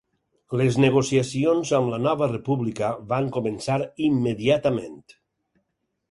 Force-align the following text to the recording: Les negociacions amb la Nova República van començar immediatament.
Les 0.59 0.77
negociacions 0.83 1.73
amb 1.79 1.91
la 1.91 1.99
Nova 2.05 2.29
República 2.31 2.89
van 3.11 3.29
començar 3.35 3.77
immediatament. 4.07 4.97